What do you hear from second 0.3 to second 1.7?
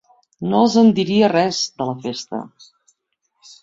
No els en diria res,